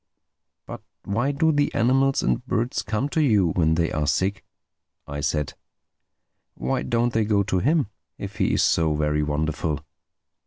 [0.65, 4.43] "But why do the animals and birds come to you when they are sick?"
[5.05, 7.85] I said—"Why don't they go to him,
[8.17, 9.85] if he is so very wonderful?"